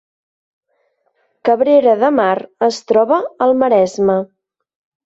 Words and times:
Cabrera 1.51 1.95
de 2.05 2.11
Mar 2.21 2.33
es 2.71 2.83
troba 2.93 3.23
al 3.49 3.57
Maresme 3.63 4.21